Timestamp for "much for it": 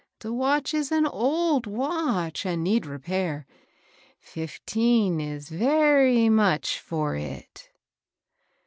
6.31-7.69